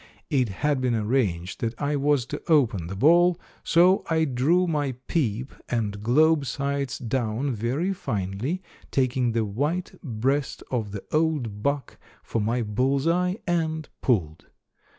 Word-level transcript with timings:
It 0.31 0.49
had 0.49 0.81
been 0.81 0.95
arranged 0.95 1.59
that 1.61 1.79
I 1.79 1.95
was 1.95 2.25
to 2.25 2.41
open 2.47 2.87
the 2.87 2.95
ball, 2.95 3.39
so 3.63 4.03
I 4.09 4.25
drew 4.25 4.65
my 4.65 4.93
peep 5.05 5.53
and 5.69 6.01
globe 6.01 6.47
sights 6.47 6.97
down 6.97 7.53
very 7.53 7.93
finely, 7.93 8.63
taking 8.89 9.33
the 9.33 9.45
white 9.45 9.93
breast 10.01 10.63
of 10.71 10.89
the 10.91 11.03
old 11.11 11.61
buck 11.61 11.99
for 12.23 12.41
my 12.41 12.63
bull's 12.63 13.07
eye, 13.07 13.37
and 13.45 13.89
pulled. 14.01 14.47